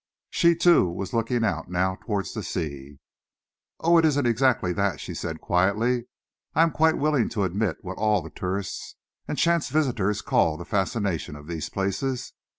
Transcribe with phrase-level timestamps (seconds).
[0.31, 2.97] She, too, was looking out now towards the sea.
[3.79, 6.07] "Oh, it isn't exactly that," she said quietly.
[6.55, 8.95] "I am quite willing to admit what all the tourists
[9.27, 12.33] and chance visitors call the fascination of these places.